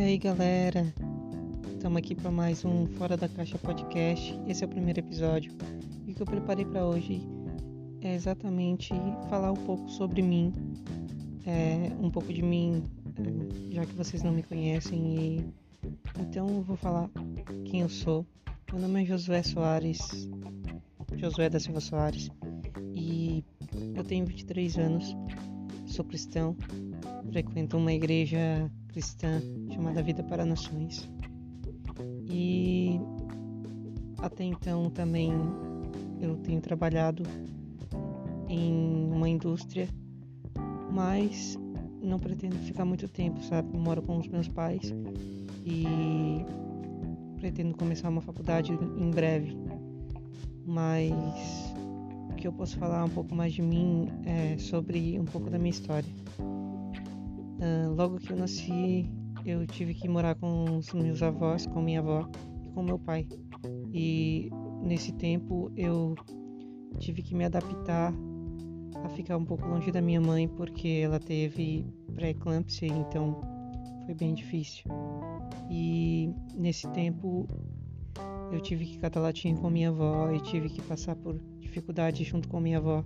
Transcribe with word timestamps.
aí, 0.00 0.18
galera? 0.18 0.92
Estamos 1.72 1.98
aqui 1.98 2.16
para 2.16 2.30
mais 2.30 2.64
um 2.64 2.84
Fora 2.84 3.16
da 3.16 3.28
Caixa 3.28 3.56
podcast. 3.58 4.36
Esse 4.48 4.64
é 4.64 4.66
o 4.66 4.70
primeiro 4.70 4.98
episódio. 4.98 5.52
E 6.04 6.10
o 6.10 6.14
que 6.16 6.20
eu 6.20 6.26
preparei 6.26 6.64
para 6.64 6.84
hoje 6.84 7.22
é 8.00 8.12
exatamente 8.12 8.92
falar 9.30 9.52
um 9.52 9.66
pouco 9.66 9.88
sobre 9.88 10.20
mim, 10.20 10.52
é, 11.46 11.92
um 12.00 12.10
pouco 12.10 12.32
de 12.32 12.42
mim, 12.42 12.82
é, 13.70 13.74
já 13.74 13.86
que 13.86 13.94
vocês 13.94 14.20
não 14.24 14.32
me 14.32 14.42
conhecem. 14.42 15.16
E 15.16 15.46
então 16.18 16.48
eu 16.48 16.62
vou 16.62 16.76
falar 16.76 17.08
quem 17.64 17.82
eu 17.82 17.88
sou. 17.88 18.26
Meu 18.72 18.82
nome 18.82 19.02
é 19.02 19.06
Josué 19.06 19.44
Soares, 19.44 20.28
Josué 21.14 21.48
da 21.48 21.60
Silva 21.60 21.80
Soares, 21.80 22.30
e 22.92 23.44
eu 23.94 24.02
tenho 24.02 24.26
23 24.26 24.76
anos, 24.76 25.16
sou 25.94 26.04
cristão, 26.04 26.56
frequento 27.30 27.76
uma 27.76 27.92
igreja 27.92 28.68
cristã 28.88 29.40
chamada 29.72 30.02
Vida 30.02 30.24
para 30.24 30.44
Nações. 30.44 31.08
E 32.28 32.98
até 34.18 34.42
então 34.42 34.90
também 34.90 35.30
eu 36.20 36.36
tenho 36.38 36.60
trabalhado 36.60 37.22
em 38.48 39.08
uma 39.12 39.28
indústria, 39.28 39.88
mas 40.90 41.56
não 42.02 42.18
pretendo 42.18 42.56
ficar 42.56 42.84
muito 42.84 43.06
tempo, 43.06 43.40
sabe? 43.44 43.78
Moro 43.78 44.02
com 44.02 44.18
os 44.18 44.26
meus 44.26 44.48
pais 44.48 44.92
e 45.64 46.44
pretendo 47.36 47.76
começar 47.76 48.08
uma 48.08 48.20
faculdade 48.20 48.72
em 48.72 49.10
breve. 49.12 49.56
Mas 50.66 51.72
que 52.44 52.48
eu 52.48 52.52
posso 52.52 52.76
falar 52.76 53.02
um 53.02 53.08
pouco 53.08 53.34
mais 53.34 53.54
de 53.54 53.62
mim 53.62 54.06
é 54.26 54.58
sobre 54.58 55.18
um 55.18 55.24
pouco 55.24 55.48
da 55.48 55.58
minha 55.58 55.70
história. 55.70 56.10
Uh, 56.38 57.94
logo 57.96 58.18
que 58.18 58.30
eu 58.30 58.36
nasci, 58.36 59.10
eu 59.46 59.66
tive 59.66 59.94
que 59.94 60.06
morar 60.06 60.34
com 60.34 60.76
os 60.76 60.92
meus 60.92 61.22
avós, 61.22 61.64
com 61.64 61.80
minha 61.80 62.00
avó 62.00 62.28
e 62.62 62.68
com 62.68 62.82
meu 62.82 62.98
pai. 62.98 63.26
E 63.94 64.50
nesse 64.82 65.10
tempo 65.12 65.72
eu 65.74 66.14
tive 66.98 67.22
que 67.22 67.34
me 67.34 67.46
adaptar 67.46 68.12
a 69.02 69.08
ficar 69.08 69.38
um 69.38 69.44
pouco 69.46 69.66
longe 69.66 69.90
da 69.90 70.02
minha 70.02 70.20
mãe 70.20 70.46
porque 70.46 71.00
ela 71.02 71.18
teve 71.18 71.86
pré-eclâmpsia, 72.14 72.88
então 72.88 73.40
foi 74.04 74.14
bem 74.14 74.34
difícil. 74.34 74.84
E 75.70 76.30
nesse 76.54 76.86
tempo 76.90 77.48
eu 78.52 78.60
tive 78.60 78.84
que 78.86 78.98
catar 78.98 79.20
latinha 79.20 79.56
com 79.56 79.70
minha 79.70 79.88
avó 79.88 80.30
e 80.30 80.40
tive 80.40 80.68
que 80.68 80.82
passar 80.82 81.16
por 81.16 81.38
dificuldade 81.58 82.24
junto 82.24 82.48
com 82.48 82.60
minha 82.60 82.78
avó. 82.78 83.04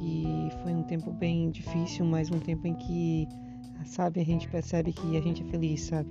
E 0.00 0.48
foi 0.62 0.72
um 0.72 0.82
tempo 0.82 1.12
bem 1.12 1.50
difícil, 1.50 2.04
mas 2.06 2.30
um 2.30 2.38
tempo 2.38 2.66
em 2.66 2.74
que 2.74 3.28
sabe? 3.84 4.20
A 4.20 4.24
gente 4.24 4.48
percebe 4.48 4.92
que 4.92 5.16
a 5.16 5.20
gente 5.20 5.42
é 5.42 5.46
feliz, 5.46 5.82
sabe? 5.82 6.08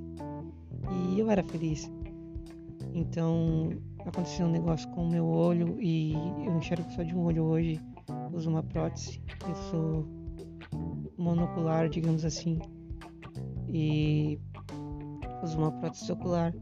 E 1.11 1.19
eu 1.19 1.29
era 1.29 1.43
feliz. 1.43 1.91
Então 2.93 3.69
aconteceu 3.99 4.47
um 4.47 4.51
negócio 4.51 4.89
com 4.89 5.05
o 5.05 5.09
meu 5.09 5.25
olho 5.25 5.77
e 5.79 6.13
eu 6.13 6.57
enxergo 6.57 6.89
só 6.91 7.03
de 7.03 7.15
um 7.15 7.23
olho 7.23 7.43
hoje. 7.43 7.79
Uso 8.33 8.49
uma 8.49 8.63
prótese. 8.63 9.21
Eu 9.47 9.55
sou 9.69 10.07
monocular, 11.17 11.89
digamos 11.89 12.25
assim. 12.25 12.59
E 13.67 14.39
uso 15.43 15.57
uma 15.57 15.71
prótese 15.71 16.11
ocular. 16.11 16.53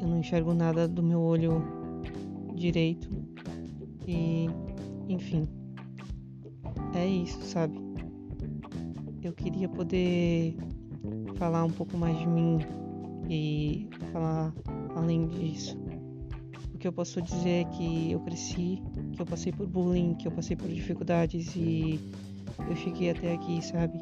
Eu 0.00 0.08
não 0.08 0.18
enxergo 0.18 0.54
nada 0.54 0.88
do 0.88 1.02
meu 1.02 1.20
olho 1.20 1.62
direito. 2.54 3.08
E 4.06 4.48
enfim. 5.08 5.46
É 6.94 7.06
isso, 7.06 7.40
sabe? 7.42 7.90
eu 9.22 9.34
queria 9.34 9.68
poder 9.68 10.56
falar 11.36 11.64
um 11.64 11.70
pouco 11.70 11.96
mais 11.96 12.18
de 12.18 12.26
mim 12.26 12.58
e 13.28 13.88
falar 14.12 14.52
além 14.96 15.28
disso. 15.28 15.78
O 16.74 16.78
que 16.78 16.88
eu 16.88 16.92
posso 16.92 17.20
dizer 17.22 17.60
é 17.60 17.64
que 17.64 18.10
eu 18.10 18.20
cresci, 18.20 18.82
que 19.12 19.20
eu 19.20 19.26
passei 19.26 19.52
por 19.52 19.66
bullying, 19.66 20.14
que 20.14 20.26
eu 20.26 20.32
passei 20.32 20.56
por 20.56 20.68
dificuldades 20.68 21.54
e 21.54 22.00
eu 22.68 22.74
cheguei 22.76 23.10
até 23.10 23.34
aqui, 23.34 23.62
sabe? 23.64 23.98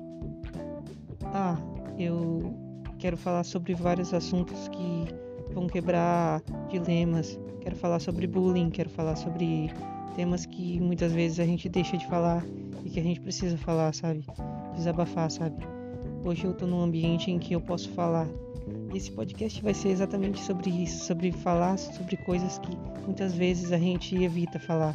Ah, 1.25 1.59
eu 1.99 2.55
quero 2.99 3.17
falar 3.17 3.45
sobre 3.45 3.75
vários 3.75 4.15
assuntos 4.15 4.69
que 4.69 5.28
vão 5.59 5.67
quebrar 5.67 6.41
dilemas. 6.69 7.39
Quero 7.61 7.75
falar 7.75 7.99
sobre 7.99 8.27
bullying, 8.27 8.71
quero 8.71 8.89
falar 8.89 9.17
sobre 9.17 9.71
temas 10.15 10.47
que 10.47 10.81
muitas 10.81 11.13
vezes 11.13 11.41
a 11.41 11.45
gente 11.45 11.69
deixa 11.69 11.97
de 11.97 12.07
falar 12.07 12.45
e 12.85 12.91
que 12.91 13.01
a 13.01 13.03
gente 13.03 13.21
precisa 13.21 13.59
falar, 13.59 13.93
sabe? 13.93 14.25
desabafar, 14.75 15.29
sabe? 15.29 15.57
Hoje 16.25 16.45
eu 16.45 16.55
tô 16.55 16.65
num 16.65 16.81
ambiente 16.81 17.33
em 17.33 17.39
que 17.39 17.53
eu 17.53 17.61
posso 17.61 17.91
falar. 17.91 18.29
Esse 18.95 19.11
podcast 19.11 19.61
vai 19.61 19.75
ser 19.75 19.89
exatamente 19.89 20.41
sobre 20.41 20.71
isso, 20.71 21.05
sobre 21.05 21.33
falar 21.33 21.77
sobre 21.77 22.17
coisas 22.19 22.59
que 22.59 22.79
muitas 23.05 23.35
vezes 23.35 23.73
a 23.73 23.79
gente 23.79 24.15
evita 24.23 24.61
falar, 24.61 24.95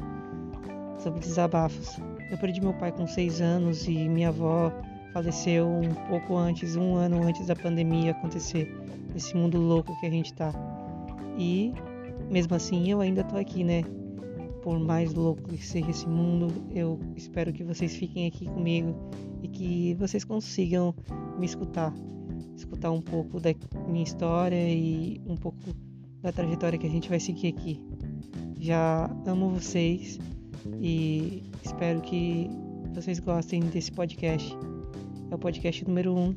sobre 1.00 1.20
desabafos. 1.20 1.98
Eu 2.32 2.38
perdi 2.38 2.62
meu 2.62 2.74
pai 2.74 2.94
com 2.94 3.06
seis 3.06 3.42
anos 3.42 3.86
e 3.88 4.08
minha 4.08 4.30
avó 4.30 4.72
faleceu 5.14 5.68
um 5.68 5.94
pouco 6.10 6.36
antes, 6.36 6.76
um 6.76 6.96
ano 6.96 7.24
antes 7.24 7.46
da 7.48 7.56
pandemia 7.56 8.12
acontecer, 8.12 8.76
esse 9.16 9.36
mundo 9.36 9.60
louco 9.60 9.98
que 10.00 10.08
a 10.08 10.10
gente 10.10 10.34
tá. 10.34 10.52
E 11.38 11.74
mesmo 12.30 12.56
assim 12.56 12.90
eu 12.90 13.00
ainda 13.00 13.24
tô 13.24 13.38
aqui, 13.38 13.64
né? 13.64 13.84
por 14.64 14.80
mais 14.80 15.14
louco 15.14 15.44
que 15.44 15.58
seja 15.58 15.92
esse 15.92 16.08
mundo, 16.08 16.48
eu 16.72 16.98
espero 17.18 17.52
que 17.52 17.64
vocês 17.64 17.96
fiquem 17.96 18.28
aqui 18.28 18.46
comigo 18.46 18.96
e 19.42 19.48
que 19.50 19.94
vocês 19.96 20.24
consigam 20.24 20.96
me 21.38 21.46
escutar, 21.46 21.94
escutar 22.56 22.90
um 22.90 23.02
pouco 23.02 23.42
da 23.42 23.54
minha 23.90 24.06
história 24.06 24.70
e 24.70 25.22
um 25.28 25.36
pouco 25.36 25.60
da 26.22 26.32
trajetória 26.32 26.80
que 26.80 26.88
a 26.88 26.90
gente 26.90 27.10
vai 27.10 27.20
seguir 27.20 27.50
aqui. 27.50 27.86
Já 28.58 29.14
amo 29.28 29.50
vocês 29.50 30.18
e 30.82 31.44
espero 31.62 32.00
que 32.00 32.50
vocês 32.94 33.20
gostem 33.20 33.60
desse 33.60 33.92
podcast. 33.92 34.58
É 35.32 35.36
o 35.36 35.38
podcast 35.38 35.86
número 35.86 36.14
1 36.16 36.20
um, 36.20 36.36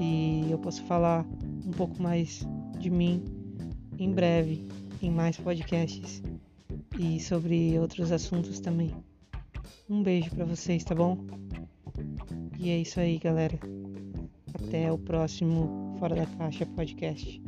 e 0.00 0.50
eu 0.50 0.58
posso 0.58 0.82
falar 0.84 1.24
um 1.66 1.70
pouco 1.70 2.02
mais 2.02 2.46
de 2.78 2.90
mim 2.90 3.24
em 3.98 4.12
breve 4.12 4.66
em 5.02 5.10
mais 5.10 5.36
podcasts 5.36 6.22
e 6.98 7.20
sobre 7.20 7.78
outros 7.78 8.10
assuntos 8.10 8.60
também. 8.60 8.92
Um 9.88 10.02
beijo 10.02 10.30
para 10.30 10.44
vocês, 10.44 10.84
tá 10.84 10.94
bom? 10.94 11.18
E 12.58 12.70
é 12.70 12.78
isso 12.78 12.98
aí, 13.00 13.18
galera. 13.18 13.58
Até 14.54 14.92
o 14.92 14.98
próximo 14.98 15.96
Fora 15.98 16.14
da 16.16 16.26
Caixa 16.26 16.66
podcast. 16.66 17.42